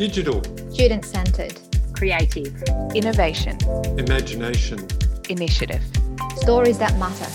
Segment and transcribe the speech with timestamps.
[0.00, 0.42] Digital,
[0.72, 1.60] Student centred.
[1.92, 2.62] creative,
[2.94, 3.58] innovation,
[3.98, 4.78] imagination,
[5.28, 5.82] initiative.
[6.36, 7.30] Stories that matter.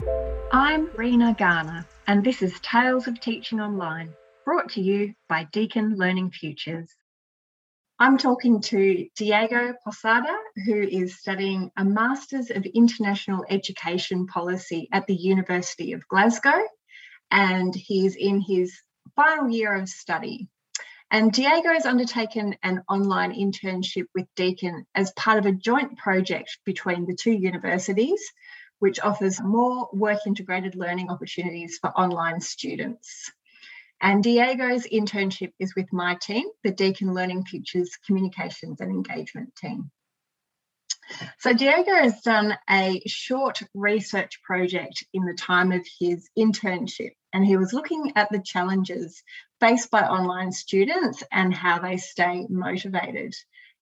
[0.52, 4.12] I'm Rina Garner, and this is Tales of Teaching Online,
[4.46, 6.90] brought to you by Deakin Learning Futures.
[8.00, 10.36] I'm talking to Diego Posada,
[10.66, 16.64] who is studying a Masters of International Education Policy at the University of Glasgow,
[17.30, 18.76] and he's in his
[19.16, 20.50] final year of study.
[21.12, 26.58] And Diego has undertaken an online internship with Deakin as part of a joint project
[26.66, 28.22] between the two universities,
[28.80, 33.32] which offers more work integrated learning opportunities for online students.
[34.02, 39.92] And Diego's internship is with my team, the Deakin Learning Futures Communications and Engagement team.
[41.40, 47.46] So Diego has done a short research project in the time of his internship, and
[47.46, 49.24] he was looking at the challenges
[49.60, 53.34] faced by online students and how they stay motivated.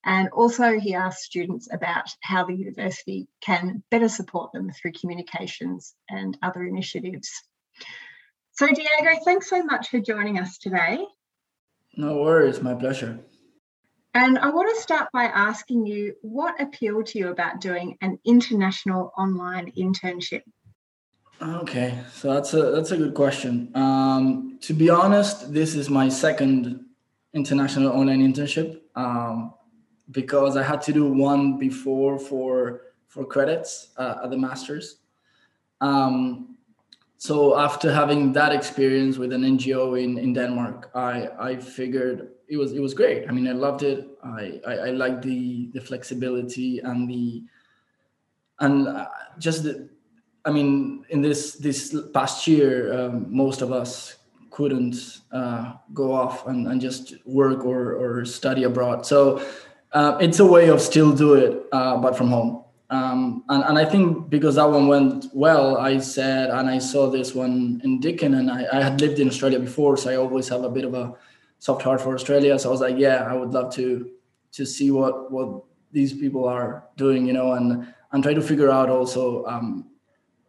[0.05, 5.95] And also, he asked students about how the university can better support them through communications
[6.09, 7.31] and other initiatives.
[8.51, 11.05] So, Diego, thanks so much for joining us today.
[11.95, 13.19] No worries, my pleasure.
[14.15, 18.19] And I want to start by asking you what appealed to you about doing an
[18.23, 20.43] international online internship?
[21.41, 23.71] Okay, so that's a that's a good question.
[23.73, 26.85] Um, to be honest, this is my second
[27.33, 29.53] international online internship um,
[30.11, 34.97] because I had to do one before for for credits uh, at the masters.
[35.81, 36.55] Um,
[37.23, 42.57] so after having that experience with an NGO in, in Denmark, I, I figured it
[42.57, 43.29] was it was great.
[43.29, 44.09] I mean, I loved it.
[44.21, 47.43] I I, I liked the the flexibility and the
[48.59, 49.07] and uh,
[49.39, 49.87] just the
[50.43, 54.17] I mean, in this this past year, um, most of us
[54.49, 59.05] couldn't uh, go off and, and just work or, or study abroad.
[59.05, 59.41] So
[59.93, 62.62] uh, it's a way of still do it, uh, but from home.
[62.93, 67.09] Um, and, and I think because that one went well, I said, and I saw
[67.09, 70.47] this one in Deakin, and I, I had lived in Australia before, so I always
[70.49, 71.15] have a bit of a
[71.57, 72.59] soft heart for Australia.
[72.59, 74.11] So I was like, yeah, I would love to
[74.51, 78.69] to see what what these people are doing, you know, and and try to figure
[78.69, 79.89] out also um,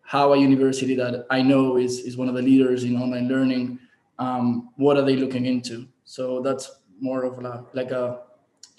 [0.02, 3.78] how a university that I know is is one of the leaders in online learning,
[4.18, 5.88] um, what are they looking into?
[6.04, 6.70] So that's
[7.00, 8.20] more of a, like a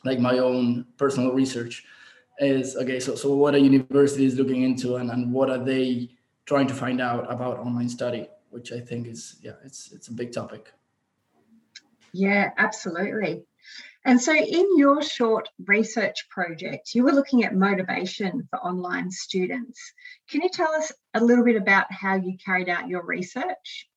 [0.03, 1.83] like my own personal research
[2.39, 2.99] is okay.
[2.99, 6.09] So so what are universities looking into and, and what are they
[6.45, 10.13] trying to find out about online study, which I think is yeah, it's it's a
[10.13, 10.71] big topic.
[12.13, 13.43] Yeah, absolutely.
[14.05, 19.93] And so, in your short research project, you were looking at motivation for online students.
[20.29, 23.89] Can you tell us a little bit about how you carried out your research?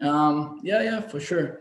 [0.00, 1.60] Um, yeah, yeah, for sure.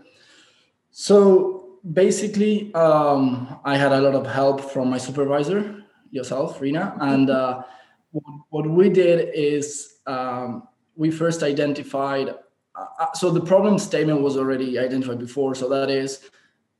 [0.90, 7.29] So basically, um, I had a lot of help from my supervisor, yourself, Rina, and
[7.29, 7.63] uh,
[8.12, 12.35] what, what we did is um, we first identified.
[12.75, 15.56] Uh, so the problem statement was already identified before.
[15.56, 16.29] So that is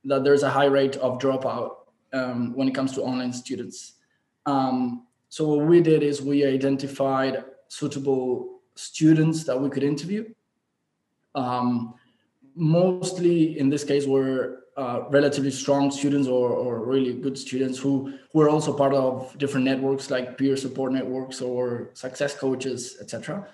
[0.04, 1.76] that there's a high rate of dropout
[2.12, 3.94] um, when it comes to online students.
[4.46, 10.24] Um, so what we did is we identified suitable students that we could interview.
[11.34, 11.94] Um,
[12.54, 18.12] mostly in this case were uh, relatively strong students or, or really good students who,
[18.32, 23.46] who were also part of different networks like peer support networks or success coaches, etc.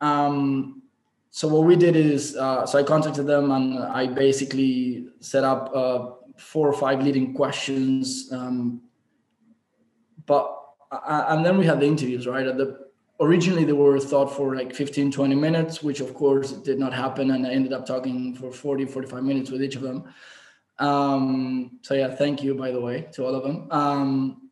[0.00, 0.82] Um,
[1.30, 5.70] so what we did is uh, so i contacted them and i basically set up
[5.74, 8.80] uh, four or five leading questions um,
[10.26, 10.44] but
[10.90, 12.87] uh, and then we had the interviews right at the
[13.20, 17.32] originally they were thought for like 15 20 minutes which of course did not happen
[17.32, 20.04] and i ended up talking for 40 45 minutes with each of them
[20.78, 24.50] um, so yeah thank you by the way to all of them um,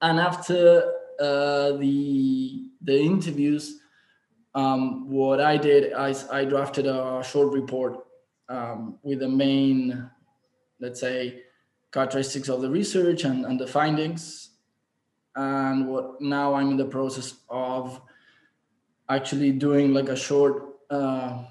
[0.00, 3.80] and after uh, the the interviews
[4.54, 8.06] um, what I did is I drafted a short report
[8.48, 10.08] um, with the main,
[10.80, 11.42] let's say,
[11.92, 14.50] characteristics of the research and, and the findings.
[15.36, 18.00] And what now I'm in the process of
[19.08, 21.44] actually doing like a short uh,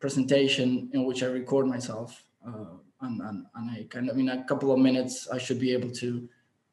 [0.00, 2.24] presentation in which I record myself.
[2.46, 5.72] Uh, and, and, and I kind of in a couple of minutes, I should be
[5.72, 6.28] able to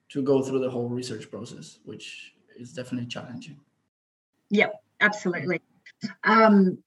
[0.09, 3.59] to go through the whole research process, which is definitely challenging.
[4.49, 5.61] Yep, absolutely.
[6.23, 6.79] Um,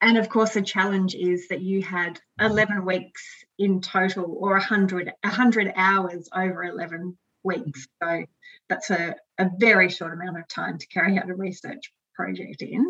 [0.00, 3.22] and of course, the challenge is that you had 11 weeks
[3.58, 7.86] in total or 100, 100 hours over 11 weeks.
[8.02, 8.24] So
[8.68, 12.84] that's a, a very short amount of time to carry out a research project in.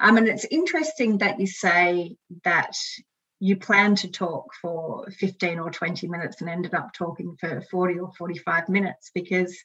[0.00, 2.76] Um, and it's interesting that you say that
[3.38, 7.98] you planned to talk for 15 or 20 minutes and ended up talking for 40
[7.98, 9.56] or 45 minutes because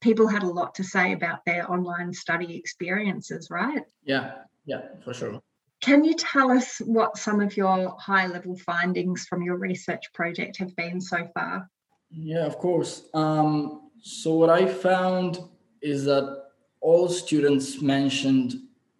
[0.00, 3.82] people had a lot to say about their online study experiences, right?
[4.02, 4.32] Yeah,
[4.64, 5.40] yeah, for sure.
[5.80, 10.58] Can you tell us what some of your high level findings from your research project
[10.58, 11.68] have been so far?
[12.10, 13.02] Yeah, of course.
[13.14, 15.38] Um, so, what I found
[15.80, 16.46] is that
[16.80, 18.54] all students mentioned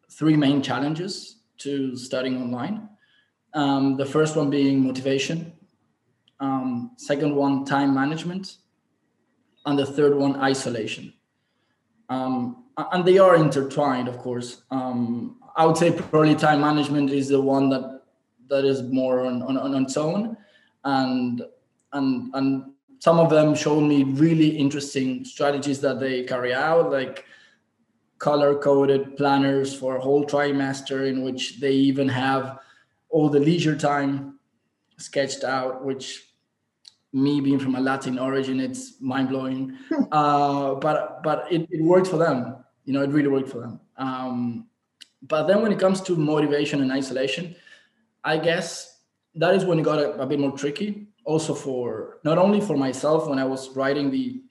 [0.08, 2.88] three main challenges to studying online.
[3.54, 5.52] Um, the first one being motivation,
[6.38, 8.58] um, second one, time management,
[9.66, 11.12] and the third one, isolation.
[12.08, 14.62] Um, and they are intertwined, of course.
[14.70, 18.02] Um, I would say probably time management is the one that
[18.48, 20.36] that is more on, on, on its own.
[20.84, 21.42] And
[21.92, 22.71] and and
[23.02, 27.24] some of them showed me really interesting strategies that they carry out, like
[28.18, 32.60] color coded planners for a whole trimester in which they even have
[33.08, 34.38] all the leisure time
[34.98, 36.28] sketched out, which
[37.12, 39.76] me being from a Latin origin, it's mind blowing.
[40.12, 42.54] uh, but but it, it worked for them.
[42.84, 43.80] You know, it really worked for them.
[43.96, 44.68] Um,
[45.22, 47.56] but then when it comes to motivation and isolation,
[48.22, 49.00] I guess
[49.34, 51.08] that is when it got a, a bit more tricky.
[51.24, 54.42] Also for not only for myself when I was writing the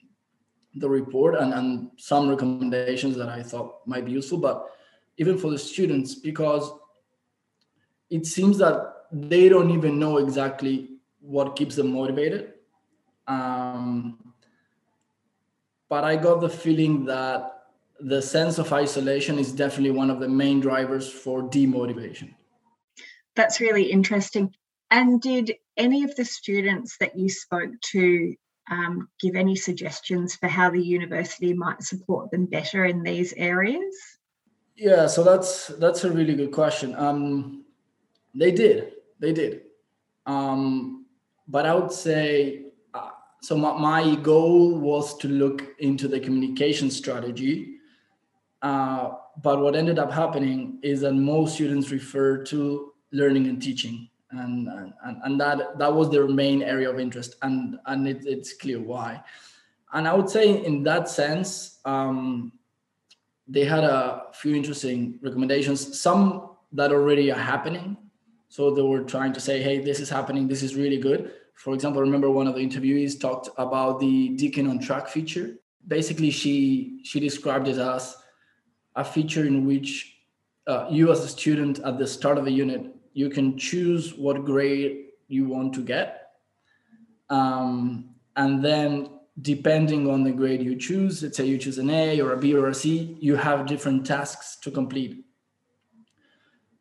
[0.76, 4.70] the report and, and some recommendations that I thought might be useful, but
[5.18, 6.72] even for the students, because
[8.08, 10.88] it seems that they don't even know exactly
[11.20, 12.54] what keeps them motivated.
[13.26, 14.32] Um,
[15.88, 17.64] but I got the feeling that
[18.00, 22.34] the sense of isolation is definitely one of the main drivers for demotivation.
[23.34, 24.54] That's really interesting.
[24.92, 28.36] And did any of the students that you spoke to
[28.70, 33.94] um, give any suggestions for how the university might support them better in these areas?
[34.76, 36.94] Yeah, so that's that's a really good question.
[36.94, 37.64] Um,
[38.34, 39.62] they did, they did,
[40.26, 41.06] um,
[41.48, 43.10] but I would say uh,
[43.40, 43.56] so.
[43.56, 47.76] My, my goal was to look into the communication strategy,
[48.60, 49.12] uh,
[49.42, 54.68] but what ended up happening is that most students refer to learning and teaching and
[54.68, 58.80] and, and that that was their main area of interest and and it, it's clear
[58.80, 59.22] why.
[59.94, 62.52] And i would say in that sense um,
[63.46, 67.98] they had a few interesting recommendations some that already are happening.
[68.48, 71.32] So they were trying to say hey this is happening this is really good.
[71.54, 75.56] For example remember one of the interviewees talked about the Deakin on track feature.
[75.86, 78.16] Basically she she described it as
[78.94, 80.16] a feature in which
[80.66, 84.44] uh, you as a student at the start of a unit you can choose what
[84.44, 86.30] grade you want to get.
[87.30, 89.10] Um, and then
[89.40, 92.54] depending on the grade you choose, let's say you choose an A or a B
[92.54, 95.24] or a C, you have different tasks to complete.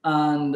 [0.03, 0.55] And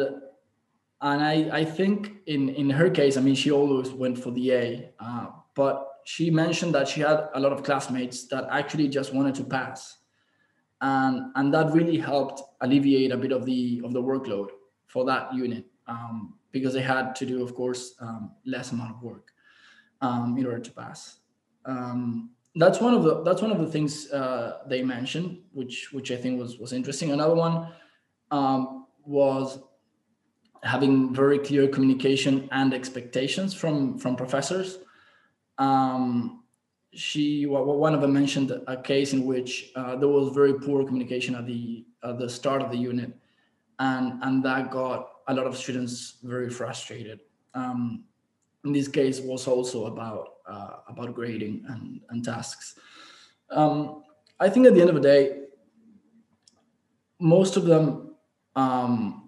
[1.02, 4.52] and I, I think in, in her case, I mean, she always went for the
[4.52, 9.12] A, uh, but she mentioned that she had a lot of classmates that actually just
[9.12, 9.98] wanted to pass.
[10.80, 14.48] And, and that really helped alleviate a bit of the of the workload
[14.86, 19.02] for that unit um, because they had to do, of course, um, less amount of
[19.02, 19.32] work
[20.00, 21.18] um, in order to pass.
[21.64, 26.10] Um, that's one of the that's one of the things uh, they mentioned, which which
[26.10, 27.12] I think was was interesting.
[27.12, 27.68] Another one
[28.30, 29.58] um, was
[30.62, 34.78] having very clear communication and expectations from from professors.
[35.58, 36.44] Um,
[36.92, 41.34] she one of them mentioned a case in which uh, there was very poor communication
[41.34, 43.12] at the at the start of the unit
[43.78, 47.20] and and that got a lot of students very frustrated.
[47.54, 48.04] Um,
[48.64, 52.78] in this case, was also about uh, about grading and and tasks.
[53.50, 54.02] Um,
[54.40, 55.42] I think at the end of the day,
[57.20, 58.14] most of them
[58.54, 59.26] um,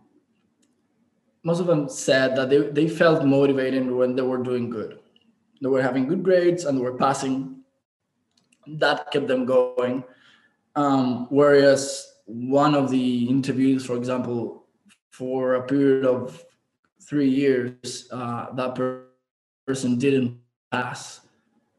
[1.45, 4.99] most of them said that they, they felt motivated when they were doing good.
[5.62, 7.62] They were having good grades and they were passing.
[8.67, 10.05] That kept them going.
[10.76, 14.66] Um, whereas one of the interviews, for example,
[15.11, 16.44] for a period of
[17.00, 19.06] three years, uh, that per-
[19.66, 20.38] person didn't
[20.70, 21.23] pass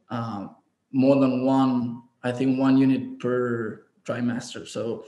[0.09, 0.47] uh,
[0.91, 4.67] more than one, I think, one unit per trimester.
[4.67, 5.05] So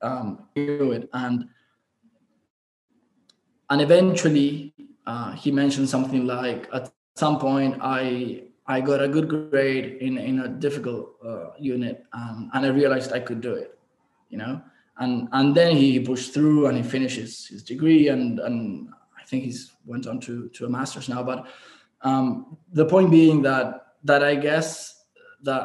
[0.00, 1.48] um, and
[3.68, 4.72] and eventually
[5.06, 10.16] uh, he mentioned something like at some point I I got a good grade in
[10.16, 13.78] in a difficult uh, unit um, and I realized I could do it,
[14.30, 14.62] you know
[15.00, 18.88] and and then he pushed through and he finishes his, degree and and
[19.18, 21.22] I think he's went on to to a master's now.
[21.22, 21.46] But
[22.02, 25.04] um, the point being that that I guess
[25.42, 25.64] that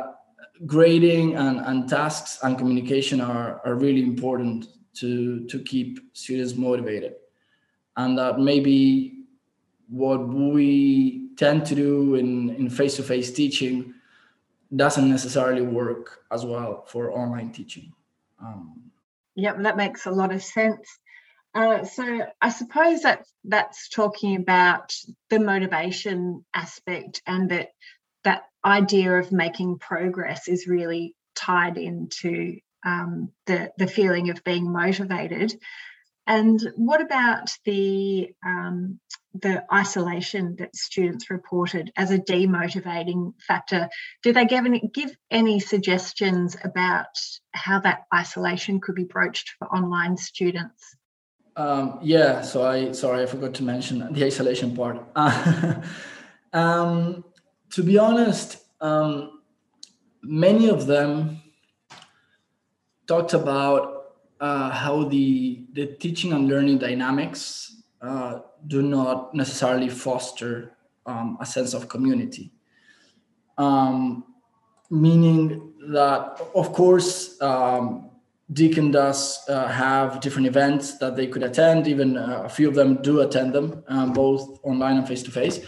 [0.65, 7.15] grading and, and tasks and communication are are really important to to keep students motivated,
[7.97, 9.25] and that maybe
[9.89, 13.93] what we tend to do in, in face-to-face teaching
[14.75, 17.93] doesn't necessarily work as well for online teaching.
[18.41, 18.84] Um,
[19.35, 20.87] yep, that makes a lot of sense.
[21.53, 24.93] Uh, so I suppose that that's talking about
[25.29, 27.69] the motivation aspect and that
[28.25, 34.71] that idea of making progress is really tied into um, the the feeling of being
[34.71, 35.53] motivated.
[36.27, 38.99] And what about the um,
[39.41, 43.89] the isolation that students reported as a demotivating factor?
[44.23, 47.07] Did they give any, give any suggestions about
[47.51, 50.95] how that isolation could be broached for online students?
[51.57, 55.01] Um, yeah, so I sorry I forgot to mention the isolation part.
[56.53, 57.23] um,
[57.71, 59.39] to be honest, um,
[60.21, 61.41] many of them
[63.07, 70.77] talked about uh, how the the teaching and learning dynamics uh, do not necessarily foster
[71.05, 72.51] um, a sense of community.
[73.57, 74.25] Um,
[74.89, 78.11] meaning that, of course, um,
[78.53, 81.87] Deakin does uh, have different events that they could attend.
[81.87, 85.31] Even uh, a few of them do attend them, um, both online and face to
[85.31, 85.65] face.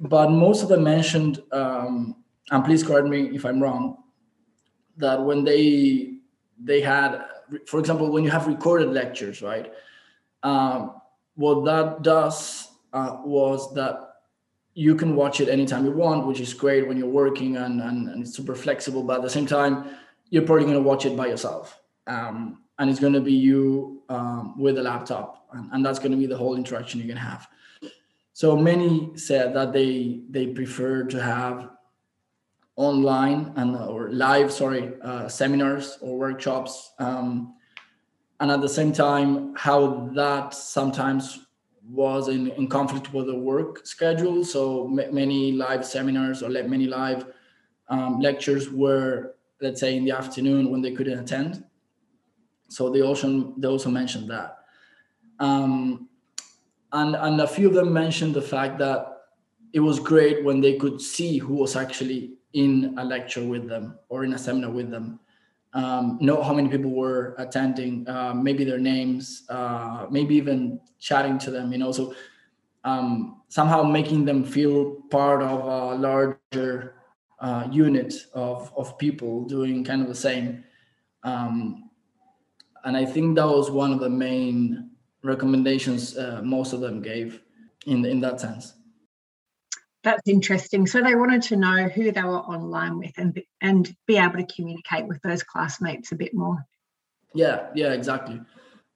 [0.00, 2.16] But most of them mentioned, um,
[2.50, 3.98] and please correct me if I'm wrong,
[4.96, 6.14] that when they
[6.58, 7.24] they had,
[7.66, 9.72] for example, when you have recorded lectures, right?
[10.42, 10.94] Um,
[11.36, 14.14] what that does uh, was that
[14.74, 18.08] you can watch it anytime you want, which is great when you're working and, and,
[18.08, 19.02] and it's super flexible.
[19.02, 19.90] But at the same time,
[20.30, 21.80] you're probably going to watch it by yourself.
[22.06, 25.46] Um, and it's going to be you um, with a laptop.
[25.52, 27.46] And, and that's going to be the whole interaction you're going to have.
[28.32, 31.70] So many said that they they prefer to have
[32.74, 36.92] online and or live, sorry, uh, seminars or workshops.
[36.98, 37.54] Um,
[38.40, 41.46] and at the same time, how that sometimes
[41.88, 44.44] was in, in conflict with the work schedule.
[44.44, 47.26] So m- many live seminars or many live
[47.88, 51.64] um, lectures were, let's say, in the afternoon when they couldn't attend.
[52.68, 54.58] So they also they also mentioned that,
[55.38, 56.08] um,
[56.92, 59.14] and and a few of them mentioned the fact that
[59.72, 63.98] it was great when they could see who was actually in a lecture with them
[64.08, 65.20] or in a seminar with them
[65.74, 71.38] um, know how many people were attending, uh, maybe their names, uh, maybe even chatting
[71.38, 72.14] to them, you know, so
[72.84, 76.94] um, somehow making them feel part of a larger
[77.40, 80.64] uh, unit of, of people doing kind of the same.
[81.24, 81.90] Um,
[82.84, 84.90] and I think that was one of the main
[85.22, 87.40] recommendations uh, most of them gave
[87.86, 88.74] in, in that sense.
[90.04, 90.86] That's interesting.
[90.86, 94.54] So they wanted to know who they were online with and and be able to
[94.54, 96.64] communicate with those classmates a bit more.
[97.34, 98.40] Yeah, yeah, exactly.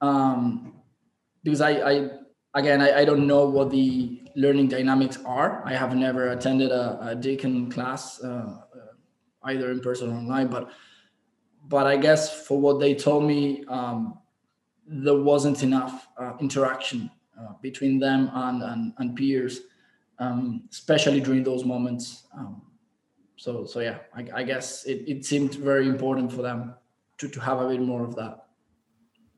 [0.03, 0.75] Um,
[1.43, 2.11] because I, I
[2.55, 5.63] again, I, I don't know what the learning dynamics are.
[5.67, 8.59] I have never attended a, a Deakin class, uh,
[9.45, 10.71] either in person or online, but
[11.69, 14.19] but I guess for what they told me, um,
[14.87, 19.61] there wasn't enough uh, interaction uh, between them and, and, and peers
[20.19, 22.25] um, especially during those moments.
[22.37, 22.63] Um,
[23.37, 26.75] so, so yeah, I, I guess it, it seemed very important for them
[27.19, 28.47] to, to have a bit more of that.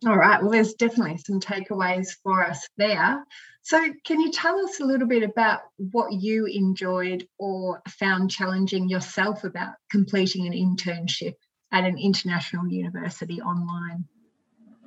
[0.06, 0.40] All right.
[0.40, 3.22] Well, there's definitely some takeaways for us there.
[3.62, 8.88] So, can you tell us a little bit about what you enjoyed or found challenging
[8.88, 11.34] yourself about completing an internship
[11.70, 14.06] at an international university online?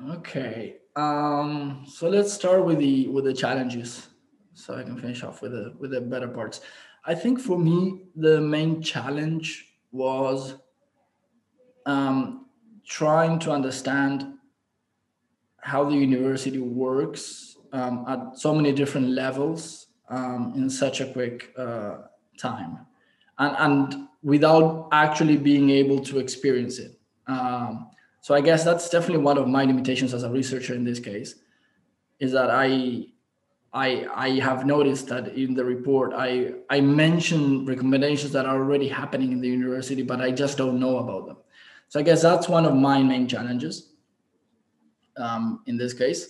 [0.09, 0.77] Okay.
[0.95, 4.07] Um, so let's start with the with the challenges
[4.53, 6.61] so I can finish off with the with the better parts.
[7.05, 10.55] I think for me the main challenge was
[11.85, 12.45] um,
[12.85, 14.33] trying to understand
[15.57, 21.53] how the university works um, at so many different levels um, in such a quick
[21.57, 21.97] uh,
[22.37, 22.79] time,
[23.39, 26.99] and and without actually being able to experience it.
[27.27, 27.89] Um,
[28.21, 31.35] so I guess that's definitely one of my limitations as a researcher in this case,
[32.19, 33.07] is that I
[33.73, 38.87] I, I have noticed that in the report, I, I mention recommendations that are already
[38.87, 41.37] happening in the university, but I just don't know about them.
[41.89, 43.89] So I guess that's one of my main challenges
[45.17, 46.29] um, in this case,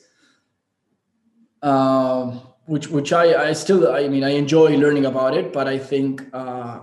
[1.61, 2.31] uh,
[2.65, 6.23] which which I, I still I mean I enjoy learning about it, but I think
[6.33, 6.81] uh,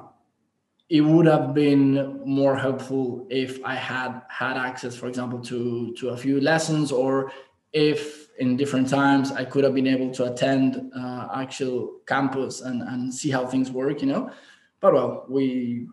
[0.89, 6.11] it would have been more helpful if I had had access, for example, to to
[6.11, 7.33] a few lessons or
[7.73, 12.83] if in different times i could have been able to attend uh, actual campus and,
[12.83, 14.31] and see how things work you know
[14.81, 15.87] but well we,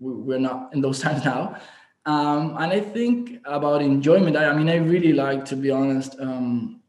[0.00, 1.56] we are not in those times now
[2.06, 6.16] um, and i think about enjoyment I, I, mean i really like to be honest
[6.20, 6.80] um,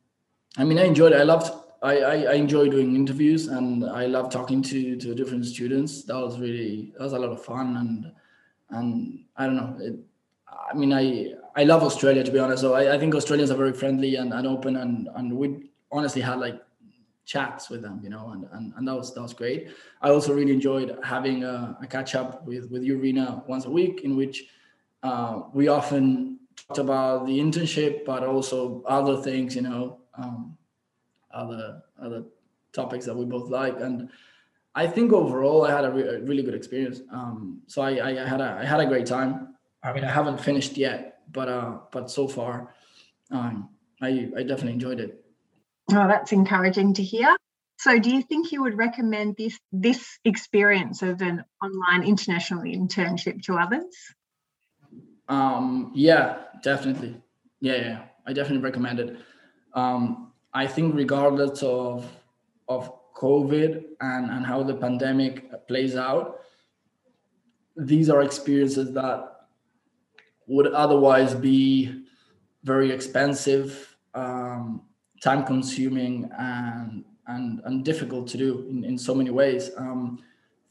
[0.58, 1.52] i mean i enjoyed i loved
[1.84, 6.04] I, I, I enjoy doing interviews and I love talking to to different students.
[6.06, 8.12] That was really that was a lot of fun and
[8.70, 9.78] and I don't know.
[9.82, 10.00] It,
[10.70, 12.62] I mean, I I love Australia to be honest.
[12.62, 16.22] So I, I think Australians are very friendly and, and open and and we honestly
[16.22, 16.62] had like
[17.26, 19.70] chats with them, you know, and, and, and that was that was great.
[20.02, 23.70] I also really enjoyed having a, a catch up with with you, Rina, once a
[23.70, 24.46] week, in which
[25.04, 30.58] uh, we often talked about the internship, but also other things, you know, um,
[31.34, 32.24] other other
[32.74, 33.80] topics that we both like.
[33.80, 34.10] And
[34.76, 37.02] I think overall, I had a, re- a really good experience.
[37.12, 39.53] Um, so I, I had a I had a great time.
[39.84, 42.74] I mean, I haven't finished yet, but uh, but so far,
[43.32, 43.70] um,
[44.02, 45.24] I I definitely enjoyed it.
[45.92, 47.36] Oh, that's encouraging to hear.
[47.78, 53.42] So, do you think you would recommend this this experience of an online international internship
[53.44, 53.94] to others?
[55.28, 57.22] Um, yeah, definitely.
[57.60, 59.18] Yeah, yeah, I definitely recommend it.
[59.74, 62.10] Um, I think regardless of
[62.70, 66.40] of COVID and and how the pandemic plays out,
[67.76, 69.33] these are experiences that
[70.48, 72.04] would otherwise be
[72.64, 73.96] very expensive.
[74.14, 74.84] Um,
[75.24, 79.72] time consuming and and, and difficult to do in, in so many ways.
[79.78, 80.22] Um,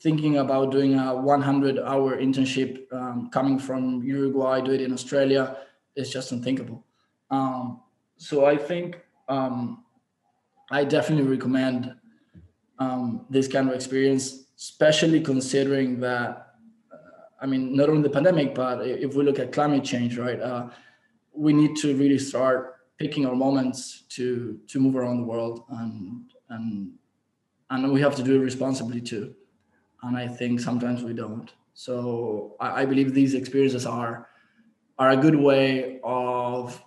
[0.01, 5.57] thinking about doing a 100 hour internship um, coming from Uruguay, do it in Australia
[5.97, 6.85] is just unthinkable.
[7.31, 7.81] Um,
[8.19, 9.85] so I think um,
[10.71, 11.95] I definitely recommend
[12.79, 16.52] um, this kind of experience, especially considering that,
[17.43, 20.69] I mean, not only the pandemic, but if we look at climate change, right, uh,
[21.35, 26.33] we need to really start picking our moments to to move around the world and
[26.51, 26.93] and
[27.71, 29.35] and we have to do it responsibly too.
[30.03, 31.53] And i think sometimes we don't.
[31.75, 34.29] So i, I believe these experiences are
[34.99, 36.81] are a good way of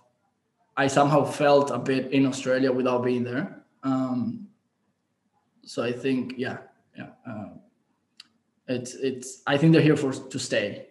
[0.76, 3.62] i somehow felt a bit in australia without being there.
[3.82, 4.48] Um,
[5.64, 6.58] so i think yeah
[6.96, 7.48] yeah uh,
[8.68, 10.86] it's it's i think they're here for to stay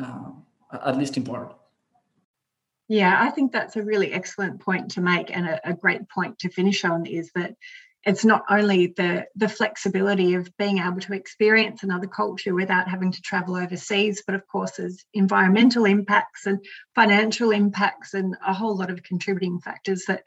[0.00, 0.30] uh,
[0.72, 1.56] at least in part
[2.88, 6.38] yeah, I think that's a really excellent point to make and a, a, great point
[6.40, 7.56] to finish on is that
[8.04, 13.10] it's not only the the flexibility of being able to experience another culture without having
[13.10, 18.76] to travel overseas, but of course there's environmental impacts and financial impacts and a whole
[18.76, 20.22] lot of contributing factors that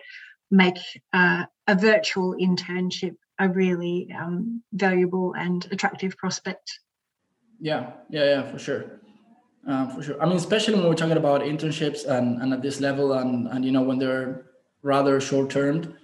[0.51, 0.77] make
[1.13, 6.79] uh, a virtual internship a really um, valuable and attractive prospect.
[7.59, 8.99] Yeah, yeah, yeah, for sure.
[9.67, 10.21] Uh, for sure.
[10.21, 13.65] I mean, especially when we're talking about internships and, and at this level, and and
[13.65, 14.45] you know when they're
[14.81, 15.95] rather short term,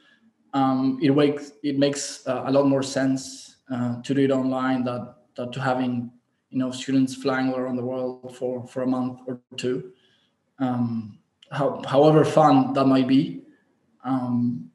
[0.53, 4.83] um, it makes it makes uh, a lot more sense uh, to do it online
[4.83, 6.11] that that to having
[6.49, 9.91] you know students flying around the world for for a month or two.
[10.59, 11.17] Um,
[11.51, 13.43] how, however fun that might be,
[14.03, 14.69] um,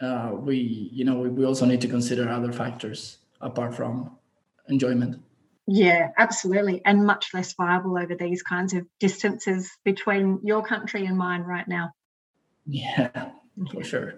[0.00, 4.16] uh, we you know we, we also need to consider other factors apart from
[4.68, 5.22] enjoyment.
[5.70, 6.80] Yeah, absolutely.
[6.86, 11.68] And much less viable over these kinds of distances between your country and mine right
[11.68, 11.90] now.
[12.66, 13.32] Yeah,
[13.70, 14.14] for sure.